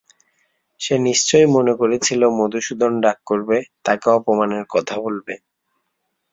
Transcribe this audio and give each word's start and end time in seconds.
সে 0.81 0.95
নিশ্চয় 0.99 1.45
মনে 1.47 1.73
করেছিল 1.75 2.21
মধুসূদন 2.39 2.93
রাগ 3.01 3.17
করবে, 3.25 3.57
তাকে 3.85 4.07
অপমানের 4.17 4.65
কথা 4.69 4.95
বলবে। 4.99 5.33